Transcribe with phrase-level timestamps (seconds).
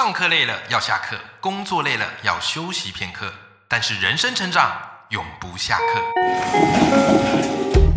[0.00, 3.32] 上课累了要下课，工作累了要休息片刻，
[3.66, 4.70] 但是人生成长
[5.10, 6.00] 永不下课。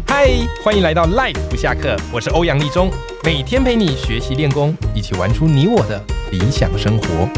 [0.07, 0.31] 嗨，
[0.63, 2.89] 欢迎来到 Life 不下课，我是欧阳立中，
[3.23, 7.29] 每天陪你学习练功，一起玩出你我的理想生活。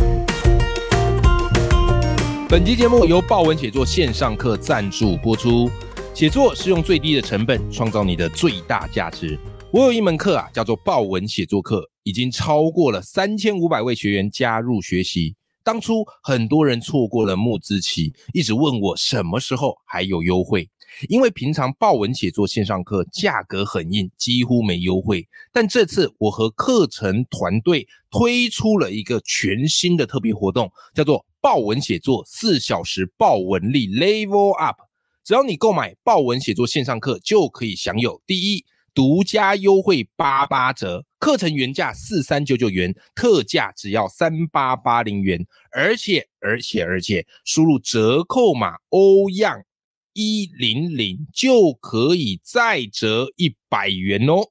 [2.48, 5.70] 本期节目由豹文写作线上课赞助播出。
[6.14, 9.38] 写作是用最低的成本创造你的最大价值。
[9.74, 15.35] 我有一门课啊，叫做豹文写作课，已经超过了三千五百位学员加入学习。
[15.63, 20.70] 当初很多人错过了募资期，一直问我什么时候还有优惠。
[21.09, 25.27] 因为平常豹文写作线上课价格很硬，几乎没优惠。
[25.52, 34.81] 但这次我和课程团队推出了一个全新的特别活动，叫做豹文写作四小时豹文力 Level Up。
[35.23, 49.63] 只要你购买豹文写作线上课，就可以享有第一独家优惠八八折，课程原价四三九九元，特价只要三八八零元，而且而且而且输入折扣码欧样
[50.12, 54.43] 一零零就可以再折一百元哦。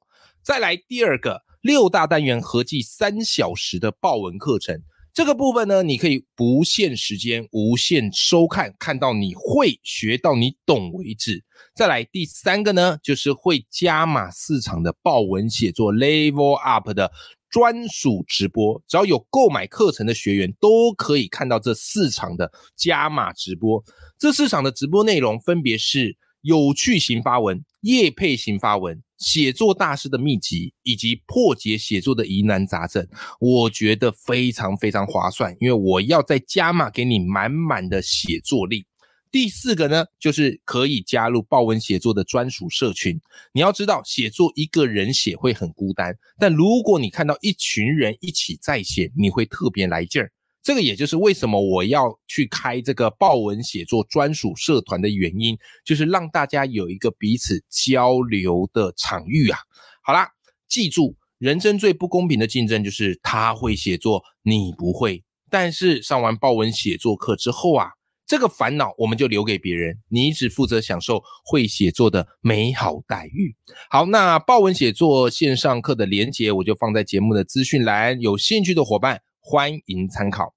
[0.43, 4.83] 再来第二个六大单元合计三小时的报文课程。
[5.15, 11.45] 这个部分呢，你可以不限时间、无限收看，看到你会学到你懂为止。
[11.75, 17.13] 再来第三个呢，就是会加码四场的豹文写作 Level Up 的
[17.51, 23.85] 专属直播，只要有购买课程的学员都可以看到这四场的加码直播。
[24.19, 29.03] 这四场的直播内容分别是有趣型发文、业配型发文。
[29.23, 33.07] 写作大师的秘籍以及破解写作的疑难杂症，
[33.39, 38.85] 我觉得非常非常划算，因为我要再加码给你满满的写作力。
[39.31, 43.19] 第四个呢，就是可以加入豹文写作的专属社群。
[43.53, 50.31] 你要知道，写作一个人写会很孤单，但如果你看到一群人一起在写，你会特别来劲儿。
[50.63, 59.59] 这个也就是为什么我要去开这个豹文写作专属社团的原因，就是让大家有一个彼此交流的场域啊。
[60.03, 60.29] 好啦，
[60.69, 65.25] 记住，人生最不公平的竞争就是他会写作，你不会。
[65.51, 67.89] 但是上完豹文写作课之后啊，
[68.25, 73.55] 这个烦恼我们就留给别人，你只负责享受会写作的美好待遇。
[73.91, 79.21] 好，那豹文写作线上课的连接我就放在节目的资讯栏，有兴趣的伙伴。
[79.45, 80.55] 欢迎参考。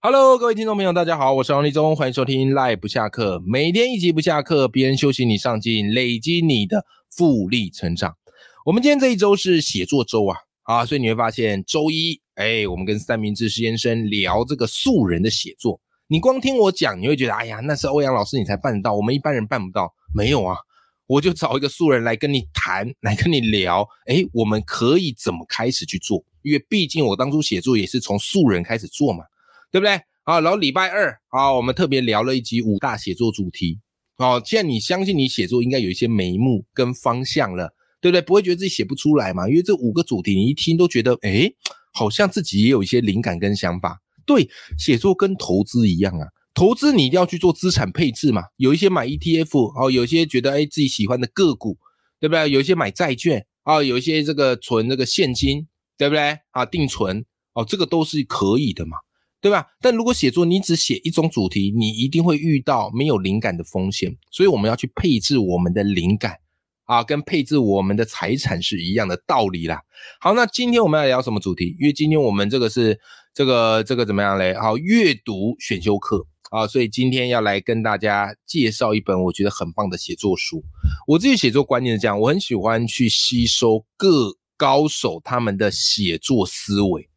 [0.00, 8.16] Hello，各位听众朋友，大家好，我是王立忠，欢迎收听 Live 不下课，每天一集不下课，别人休息你上进，累积你的复利成长。
[8.64, 15.78] 我们今天这一周是写作周啊，啊，所以你会发现周一，哎，我们跟三明治先生聊这个素人的写作。
[16.06, 19.92] 你光听我讲，你会觉得，哎呀，那是欧阳老师你才办得到，我们一般人办不到。
[20.14, 20.56] 没有啊。
[21.10, 26.24] 我就找一个素人来跟你谈，来跟你聊，哎，我们可以怎么开始去做？
[26.42, 29.24] 因为毕竟我当初写作也是从素人开始做嘛，
[29.72, 30.00] 对不对？
[30.22, 33.80] 好，然后礼拜二啊，我们特别聊了一集五大写作主题。
[34.18, 38.22] 哦，现在你相信你写作应该有一些眉目跟方向了，对不对？
[38.22, 39.48] 不会觉得自己写不出来嘛？
[39.48, 41.50] 因为这五个主题你一听都觉得，哎，
[41.92, 44.00] 好像自己也有一些灵感跟想法。
[44.24, 44.48] 对，
[44.78, 46.28] 写作跟投资一样啊。
[46.60, 51.78] 投资你一定要去做资产配置嘛，有一些买 ETF 哦，有些觉得哎自己喜欢的个股，
[52.20, 52.50] 对不对？
[52.50, 55.66] 有一些买债券啊，有一些这个存这个现金，
[55.96, 56.36] 对不对？
[56.50, 58.98] 啊，定存哦，这个都是可以的嘛，
[59.40, 59.68] 对吧？
[59.80, 66.40] 但如果写作你只写一种主题，你一定会遇到没有灵感的风险，所以我们要去配置我们的灵感
[66.84, 69.80] 啊，跟配置我们的财产是一样的道理啦。
[70.20, 71.74] 好，那今天我们要聊什么主题？
[71.80, 73.00] 因为今天我们这个是
[73.32, 74.52] 这个这个怎么样嘞？
[74.52, 76.26] 好，阅读选修课。
[76.50, 80.62] 啊，所以今天要来跟大家介绍一本我觉得很棒的写作书。
[81.06, 87.08] 我自己写作观念是这样，我很喜欢去吸收各高手他们的写作思维。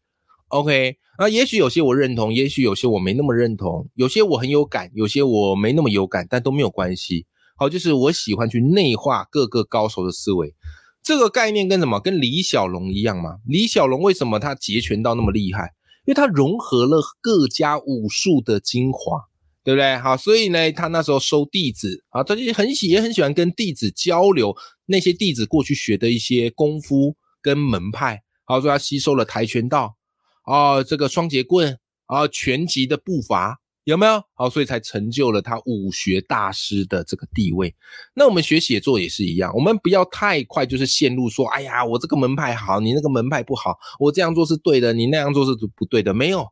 [0.49, 7.25] OK，啊，也许有些我认同，也许有些我没那么认同，有些我很有感，有些我没那么有感，但都没有关系。
[7.57, 10.53] 好，就是我喜欢去内化各个高手的思维。
[11.01, 11.99] 这个概念跟什么？
[11.99, 13.39] 跟李小龙一样嘛？
[13.45, 15.73] 李小龙为什么他截拳道那么厉害？
[16.05, 19.21] 因为他融合了各家武术的精华，
[19.63, 19.97] 对不对？
[19.97, 24.55] 好，所以呢，他那时候收弟子啊，他就很喜也很喜欢跟弟子交流
[24.85, 28.21] 那些弟子过去学的一些功夫跟门派。
[28.45, 29.95] 好，说他吸收了跆拳道
[30.43, 33.61] 啊，这个双截棍啊，拳击的步伐。
[33.85, 37.75] 有没有好，所以才成就了他武学大师的这个地位。
[38.13, 46.47] 那我们学写作也是一样，我们不要太快就是陷入说，哎呀，我这个门派好，你那个门派不好，我这样做是对的，你那样做是不对的，没有，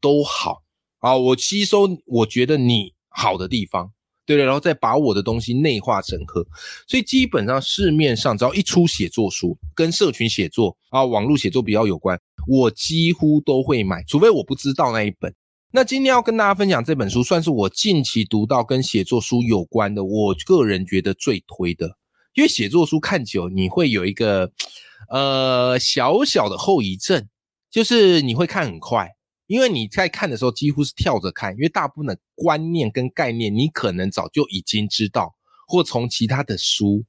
[0.00, 0.62] 都好
[1.00, 1.14] 啊。
[1.14, 3.92] 我吸收我觉得你好的地方，
[4.24, 6.46] 对了，然后再把我的东西内化整合。
[6.88, 12.18] 所以基本上市面上只要一出写作书，跟社群写作啊、网络写作比较有关。
[12.48, 15.34] 我几乎都会买，除非我不知道那一本。
[15.72, 21.96] 那今天要跟大家分享这本书，算是我近期读到跟写作书有关的，我个人觉得最推的。
[22.34, 24.50] 因为写作书看久，你会有一个
[25.08, 27.28] 呃小小的后遗症，
[27.70, 29.10] 就是你会看很快，
[29.46, 35.36] 因为你在看的时候几乎是跳着看，因为大部分的观念跟概念你可能早就已经知道，
[35.68, 37.04] 或从其他的书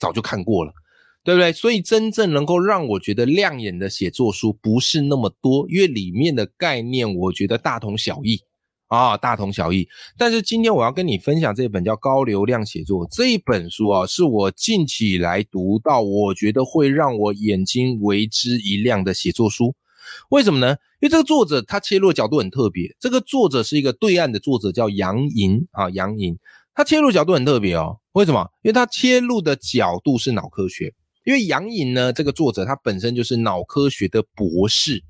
[0.00, 0.72] 早就看过了。
[1.24, 1.52] 对不对？
[1.52, 8.38] 所以真正能够让我觉得亮眼的写作书不是那么多，因为里面的概念我觉得大同小异
[8.88, 9.88] 啊，大同小异。
[10.18, 19.74] 但是今天我要跟你分享这本叫《高流量写作》这一本书啊，是我近期以来读到我觉得会让我眼睛为之一亮的写作书。
[20.28, 20.76] 为什么呢？
[21.00, 22.94] 因为这个作者他切入的角度很特别。
[23.00, 26.36] 这个作者是一个对岸的作者，叫杨莹啊，杨莹。
[26.74, 27.98] 他切入角度很特别哦。
[28.12, 28.46] 为什么？
[28.62, 30.92] 因为他切入的角度是脑科学。
[31.24, 35.02] 因为杨颖呢，这个作者他本身就是脑科学的博士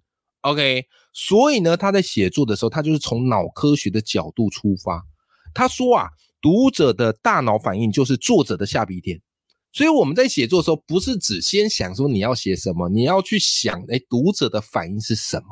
[0.43, 5.05] ，OK，所以呢，他在写作的时候，他就是从脑科学的角度出发。
[5.53, 6.09] 他说啊，
[6.41, 9.21] 读者的大脑反应就是作者的下笔点。
[9.75, 15.47] 所以我们在写作的时候，不是只先想说你要写什么，你要去想，哎，读者的反应是什么？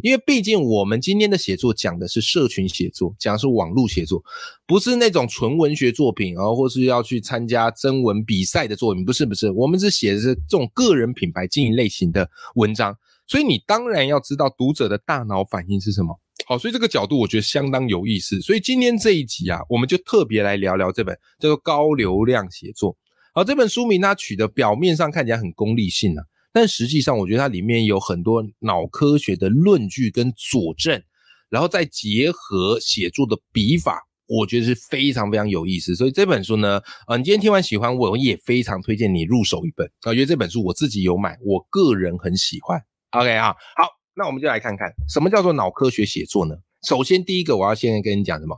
[0.00, 4.22] 因为毕竟我们今天的写作讲的是社群写作，讲的是网络写作，
[4.64, 12.96] 不是那种纯文学作品啊，或是要去参加征文比赛的作品，不是不是，我们是写的是这种个人品牌经营类型的文章。
[13.26, 16.16] 所以你当然要知道读者的大脑反应是什么。
[16.46, 18.40] 好，所以这个角度我觉得相当有意思。
[18.40, 22.92] 所以今天这一集啊，我们就特别来聊聊这本叫做《高流量写作》。
[23.36, 26.22] 好，这本书名它取的表面上看起来很功利性啊，
[26.52, 31.02] 但实际上我觉得它里面有很多脑科学的论据跟佐证，
[31.50, 35.96] 然后再结合写作的笔法，我觉得是非常非常有意思。
[35.96, 42.80] 所以这本书呢，呃，你今天听完喜欢，我也非常推荐你入手一本啊，因为这本书我自己有买，我个人很喜欢。
[43.10, 46.54] OK 啊，好，那我们就来看看什么叫做脑科学写作呢？
[46.86, 48.56] 首先，第一个我要先跟你讲什么？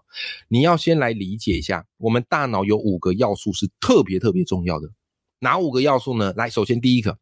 [0.48, 4.88] 你要先来理解一下，我们大脑有五个要素是特别特别重要的。
[5.38, 6.32] 哪五个要素呢？
[6.36, 7.18] 来，首先第一个，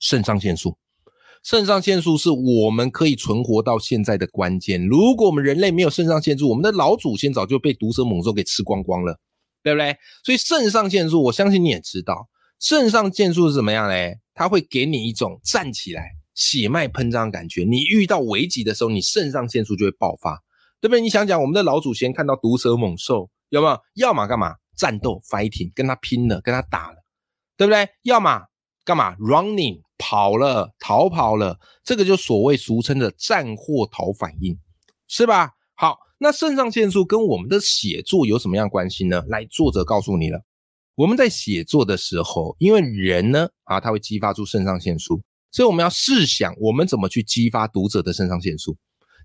[0.00, 0.76] 肾上腺素。
[1.44, 4.84] 肾上腺素是我们可以存活到现在的关键。
[4.86, 9.20] 如果我们人类没有肾上腺素，我们的老祖先早就被毒蛇猛兽给吃光光了，
[9.62, 9.96] 对不对？
[10.24, 12.28] 所以肾上腺素，我相信你也知道，
[12.58, 14.18] 肾上腺素是怎么样嘞？
[14.34, 16.17] 它会给你一种站起来。
[16.38, 20.40] 血脉喷张感觉，你遇到危急的时候，你肾上腺素就会爆发，
[20.80, 21.00] 对不对？
[21.00, 23.76] 你想想，我们的老祖先看到毒蛇猛兽，有没有？
[23.94, 24.54] 要么干嘛？
[24.76, 26.98] 战斗，fighting，跟他拼了，跟他打了，
[27.56, 27.88] 对不对？
[28.02, 28.40] 要么
[28.84, 34.56] 干嘛？running，跑了，逃跑了，这个就所谓俗称的战或逃反应，
[35.08, 35.50] 是吧？
[35.74, 39.24] 好，那肾上腺素跟我们的写作有什么样关系呢？
[39.26, 40.40] 来，作者告诉你了，
[40.94, 45.20] 我们在写作的时候，因为人呢，啊，他会激发出肾上腺素。
[45.50, 48.76] 所以我们要试想，我们怎么去激发读者的肾上腺素？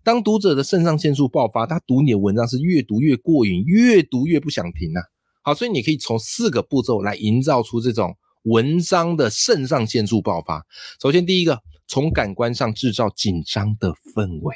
[0.04, 5.02] 当读者的肾上腺素爆发，他读你的文章是越读越过瘾，越读越不想停啊！
[5.44, 10.66] 好，所以你可以从四个步骤来营造出这种文章的肾上腺素爆发。
[11.02, 14.56] 首先，第一个，从感官上制造紧张的氛围。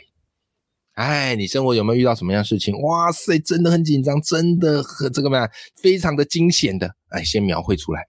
[0.93, 2.77] 哎，你生活有没有遇到什么样事情？
[2.81, 6.93] 哇塞，真的很紧张，真的很这个嘛，非常的惊险的。
[7.09, 8.05] 哎，先描绘出来。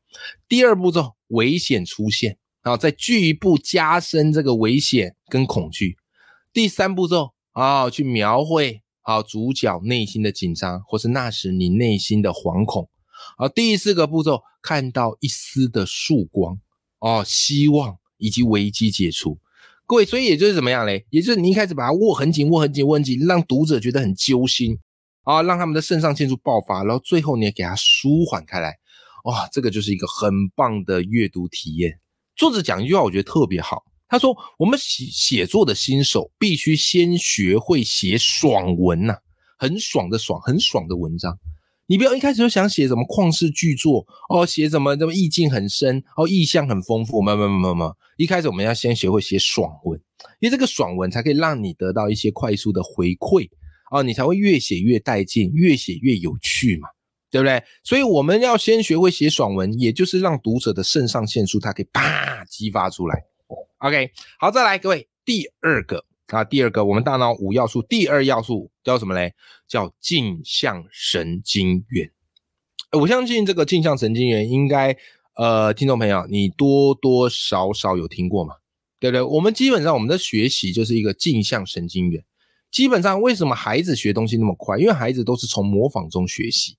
[0.48, 2.36] 第二步骤，危险出现。
[2.68, 5.96] 然后再进一步加深这个危险跟恐惧。
[6.52, 12.90] 第三步骤啊，去描绘好主角内心的紧张，或是那时你内心的惶恐。
[13.38, 16.60] 啊，第四个步骤，看到一丝的曙光
[16.98, 19.38] 哦，希望以及危机解除。
[19.86, 21.06] 各位，所以也就是怎么样嘞？
[21.08, 24.78] 也就是你一开始把它握很紧，握很紧，握很紧，让读者觉得很揪心
[25.22, 28.76] 啊，让他们的肾上腺素爆发，然后最后你也给他舒缓开来。
[29.24, 31.98] 哇，这个就是一个很棒的阅读体验。
[32.38, 33.82] 作者讲一句话，我觉得特别好。
[34.08, 39.16] 他说：“我们写写作的新手必须先学会写爽文呐，
[39.58, 41.36] 很爽的爽，很爽的文章。
[41.88, 47.20] 你不要一开始就想写什么旷世巨作哦，写什么什么意境很深哦，意象很丰富。
[47.20, 50.00] 没有没没没没，一开始我们要先学会写爽文，
[50.38, 53.48] 因为这个爽文才可以让你得到一些快速的回馈
[53.90, 56.88] 哦，你才会越写越带劲，越写越有趣嘛。”
[57.30, 57.62] 对不对？
[57.82, 63.22] 所以我们要先学会写爽文，也就是让读者的肾上腺素它可以啪激发出来。
[63.78, 69.34] OK，好，再来各位，第二个啊，第二个我们大脑五要素，第二要素叫什么嘞？
[69.66, 72.10] 叫镜像神经元。
[72.92, 74.96] 我相信这个镜像神经元应该
[75.36, 78.54] 呃，听众朋友你多多少少有听过嘛？
[78.98, 79.22] 对不对？
[79.22, 82.24] 我们基本上我们的学习就是一个镜像神经元。
[82.70, 84.76] 基本上为什么孩子学东西那么快？
[84.78, 86.76] 因为孩子都是从模仿中学习。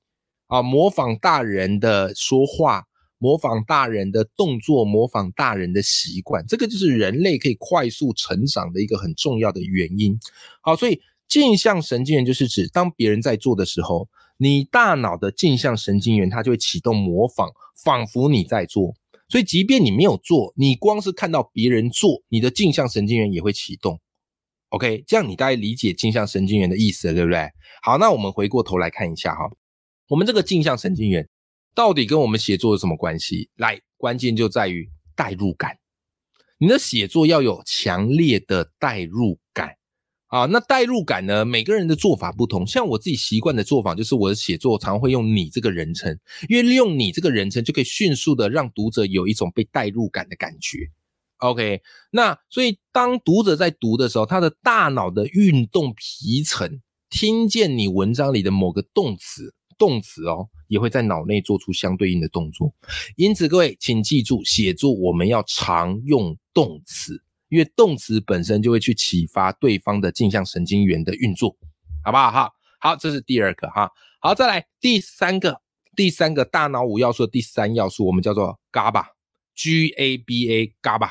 [0.50, 2.84] 啊，模仿大人的说话，
[3.20, 10.20] 模仿大人的动作，模仿大人的习惯，这个就是人类可以快速成长的一个很重要的原因。
[10.62, 17.52] 好，所以镜像神经元就是指当别人在做的时候，你大脑的镜像神经元它就会启动模仿，
[17.84, 18.96] 仿佛你在做。
[19.28, 24.00] 所以即便你没有做，你光是看到别人做，你的镜像神经元也会启动。
[24.70, 27.48] OK，这样你大概理解镜像神经元的意思了，对不对？
[27.84, 29.52] 好，那我们回过头来看一下哈，
[30.10, 31.30] 我们这个镜像神经元
[31.76, 33.48] 到底跟我们写作有什么关系？
[33.58, 35.78] 来，关键就在于代入感。
[36.58, 39.76] 你的写作要有强烈的代入感
[40.26, 40.46] 啊。
[40.46, 42.66] 那代入感呢，每个人的做法不同。
[42.66, 50.90] 像我自己习惯的做法，就是我的写作常会用“你”这个人称，因为利用“你”这个人称，就可以迅速的让读者有一种被代入感的感觉。
[51.38, 62.72] OK，那所以当读者在读的时候，他的大脑的运动皮层听见你文章里的某个动词，动词哦，也会在脑内做出相对应的动作。
[63.16, 71.58] 因此，各位请记住，写作我们要常用动词，因为动词本身就会去启发对方的镜像神经元的运作，
[72.04, 72.30] 好不好？
[72.30, 73.90] 哈，好，这是第二个哈。
[74.20, 75.62] 好，再来第三个，
[75.96, 81.10] 第三个大脑五要素的第三要素，我们叫做 GABA，G A B A GABA。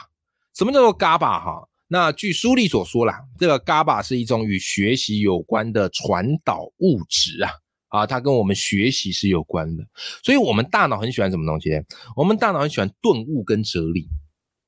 [0.54, 1.68] 什么叫做 GABA 哈？
[1.90, 7.50] 那据书里所说啦，这个 GABA 是一种与学习有关的传导物质啊
[7.88, 9.85] 啊，它跟我们学习是有关的。
[10.23, 11.71] 所以，我们大脑很喜欢什么东西？
[12.16, 14.09] 我们大脑很喜欢顿悟跟哲理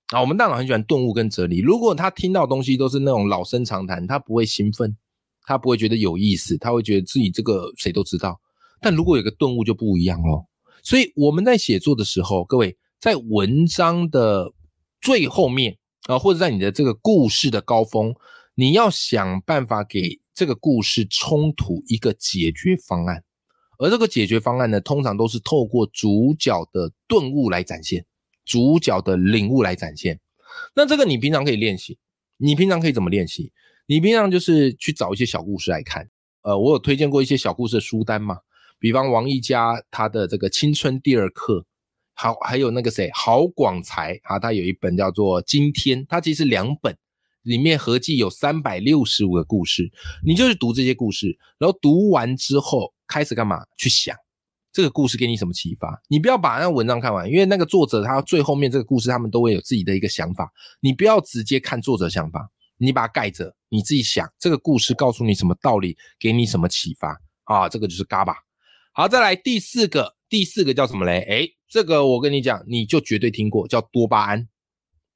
[0.08, 0.20] 啊。
[0.20, 1.60] 我们大脑很喜欢顿悟跟哲理。
[1.60, 4.96] 如果他听到东西都是那种老生常谈，他不会兴奋，
[5.44, 8.40] 他不会觉得有意思，他会觉得自己这个谁都知道。
[8.80, 10.46] 但如果有个顿悟就不一样喽。
[10.82, 14.52] 所以我们在写作的时候，各位在文章的
[15.00, 15.76] 最后面。
[16.06, 18.14] 啊，或者在你的这个故事的高峰，
[18.54, 23.22] 你要想办法给这个故事冲突一个解决方案，
[23.76, 28.06] 而这个解决方案呢，通常都是透过主角的顿悟来展现，
[28.46, 30.18] 主角的领悟来展现。
[30.74, 31.98] 那这个你平常可以练习，
[32.38, 33.52] 你平常可以怎么练习？
[33.86, 36.08] 你平常就是去找一些小故事来看。
[36.40, 38.38] 呃，我有推荐过一些小故事的书单嘛，
[38.78, 41.66] 比方王一佳他的这个青春第二课。
[42.14, 46.96] 好，还有那个谁，郝广才啊，他有一本叫做《今天》，他其实两本，
[47.42, 49.90] 里面合计有三百六十五个故事。
[50.24, 53.64] 你就是读这些故事，然后读完之后开始干嘛？
[53.76, 54.16] 去想
[54.72, 56.00] 这个故事给你什么启发？
[56.08, 60.52] 你不要把那文章看完，因为那个作者他最后面这个故事，他们都会有自己的一个想法。
[60.80, 67.68] 你不要直接看作者想法，你把它盖着，你自己想这个故事告诉你什么道理，给你什么启发啊？
[67.68, 68.34] 这个就是嘎巴。
[68.92, 71.20] 好，再来第四个，第四个叫什么嘞？
[71.28, 71.48] 哎。
[71.72, 74.48] 这个我跟你讲，你就绝对听过，叫多巴胺。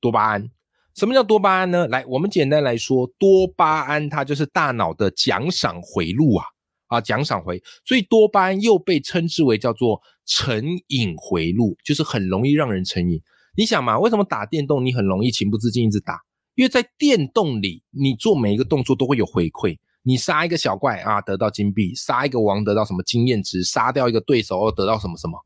[0.01, 0.49] 多巴胺，
[0.95, 1.89] 什么叫多巴胺呢？
[1.89, 6.45] 来，我们简单来说，多巴胺它就是大脑的奖赏回路啊
[6.87, 13.21] 啊，奖赏回，所以多巴胺又被称之为叫做成瘾回路，就是很容易让人成瘾。
[13.57, 16.21] 你想嘛，为什么打电动你很容易情不自禁一直打？
[16.55, 19.77] 因为在电动里，你做每一个动作都会有回馈。
[20.05, 25.37] 你杀一个小怪啊，得到金币；杀一个王，得到什么经验值；杀掉一个对手，又得到什么什么。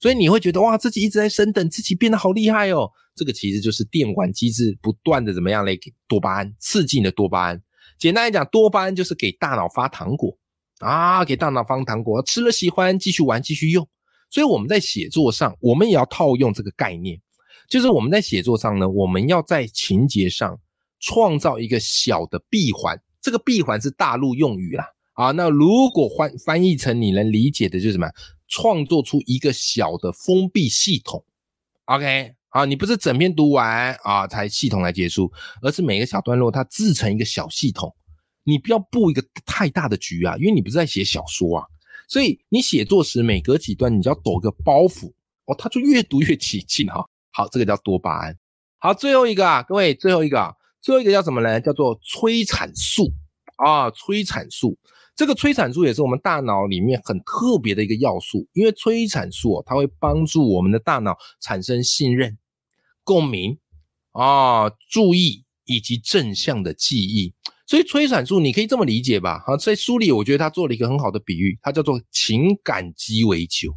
[0.00, 2.90] 所以你会觉得哇，自己一直在升等，自己变得好厉害哦。
[3.16, 7.60] 这个其实就是电玩机制不断的怎么样来给多巴胺刺激你的多巴胺。
[7.98, 10.36] 简单来讲，多巴胺就是给大脑发糖果
[10.78, 13.88] 啊，给大脑发糖果，吃了喜欢继续玩继续用。
[14.30, 17.20] 所以我们在写作上，我们也要套用这个概念，
[17.68, 20.56] 就是我们在写作上呢，我们要在情节上
[21.00, 22.96] 创造一个小的闭环。
[23.20, 25.32] 这个闭环是大陆用语啦啊。
[25.32, 28.08] 那如果翻翻译成你能理解的，就是什么？
[28.48, 31.24] 创作出一个小的封闭系统
[31.84, 35.30] ，OK，好，你不是整篇读完啊才系统来结束，
[35.62, 37.94] 而是每个小段落它自成一个小系统，
[38.44, 41.66] 你不要布一个太大的局啊，因为你不是在写小说啊，
[42.08, 45.12] 所以你写作时每隔几段你就要抖个包袱
[45.44, 47.06] 哦，它就越读越起劲哈。
[47.30, 48.36] 好，这个叫多巴胺。
[48.78, 51.60] 好，最后一个啊，各位最后一个啊，最后一个叫什么呢？
[51.60, 53.12] 叫做催产素
[53.56, 54.76] 啊，催产素。
[55.18, 62.38] 这个催产素也是我们大脑里面很特别的一个要素，因为催产素哦它会帮助我们的大脑产生信任、
[63.02, 63.58] 共鸣
[64.12, 67.34] 啊、注意以及正向的记忆。
[67.66, 69.42] 所以催产素你可以这么理解吧？
[69.44, 73.74] 好，在书里我觉得他做了一个很好的比喻，它叫做情感鸡尾酒，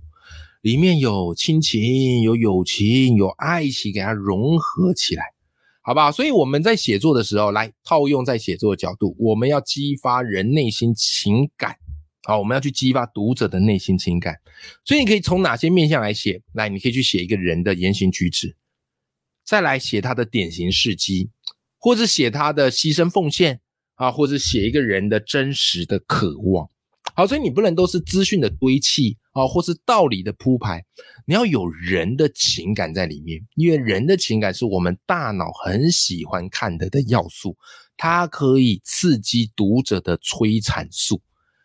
[0.62, 5.24] 里面有亲情、有友情、有爱情，给它融合起来。
[5.84, 6.12] 好不好？
[6.12, 11.76] 所以我们在写作的时候，来套用在写作的角度，我们要激发人内心情感，
[12.24, 14.40] 好，我们要去激发读者的内心情感。
[14.86, 16.42] 所以你可以从哪些面向来写？
[16.54, 18.56] 来，你可以去写一个人的言行举止，
[19.44, 21.32] 再来写他的典型事迹，
[21.80, 23.60] 或者写他的牺牲奉献
[23.96, 26.70] 啊，或者写一个人的真实的渴望。
[27.16, 30.84] 好，所以你不能都是资讯的堆砌啊，或是道理的铺排，
[31.26, 37.56] 你要有人的情感在里面，因为人的情感是我们大脑很喜欢看的的要素，
[37.96, 41.22] 它可以刺激读者的催产素，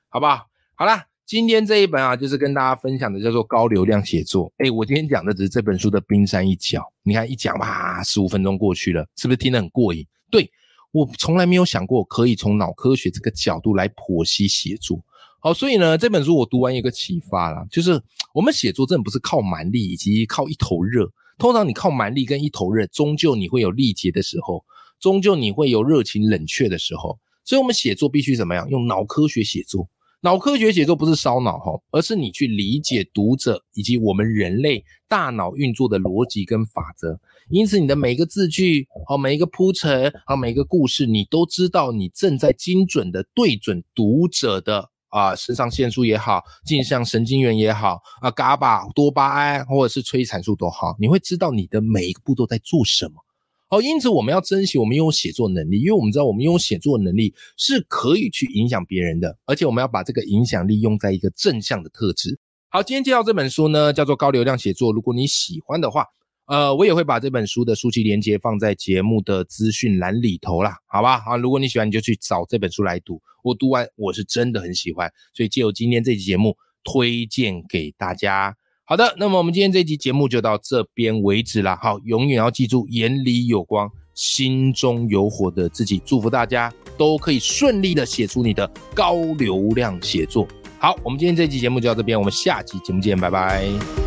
[0.08, 0.46] 好不好？
[0.76, 4.52] 好啦，今天这一本啊，就是跟大家分享的叫做高流量写作。
[4.58, 10.06] 哎，我今天讲的只是这本书的冰山一角，你看一讲哇，十五分钟过去了，是不是听得很过瘾？
[10.30, 10.48] 对
[10.92, 15.02] 我从来没有想过可以从脑科学这个角度来剖析写作。
[15.46, 18.02] 好，所以呢，这本书我读完一个启发啦，就是
[18.34, 21.08] 我们写作真的不是靠蛮力以及靠一头热。
[21.38, 24.64] 通常你靠蛮力跟一头热，终究你会有力竭的时候，
[24.98, 27.16] 终究你会有热情冷却的时候。
[27.44, 28.68] 所以，我们写作必须怎么样？
[28.68, 29.88] 用脑科学写作。
[30.20, 37.20] 脑科学写作不是烧脑哈，而是你去理解读者以及我们人类大脑运作的逻辑跟法则。
[37.50, 44.90] 因此，你的每一个字句，好每一个铺陈，好每一个故事，你都知道你正在精准的对准读者的。
[45.08, 53.14] 啊，肾上腺素也好，镜像神经元也好，啊，伽巴、多巴胺或者是催产素都好，你会知道你的每一个步骤在做什么。
[53.68, 62.38] 哦，因此我们要珍惜我们拥有写作能力，因为我们知道我们拥有写作能力是可以去影响别人的，而且我们要把这个影响力用在一个正向的特质。
[62.68, 66.06] 好，今天介绍这本书呢，叫做《高流量写作》，如果你喜欢的话。
[66.46, 71.20] 呃，我也会把这本书的书籍连接放在节目的资讯栏里头啦，好吧？
[71.20, 73.20] 好，如果你喜欢，你就去找这本书来读。
[73.42, 78.56] 我读完，我是真的很喜欢，所以借由今天这期节目推荐给大家。
[78.84, 81.76] 好的，那么我们今天这期节目就到这边为止了。
[81.82, 86.00] 好，永远要记住，眼里有光，心中有火的自己。
[86.06, 90.46] 祝福大家都可以顺利的写出你的高流量写作。
[90.78, 94.05] 好，我们今天这期节目就到这边，我们下期节目见，拜拜。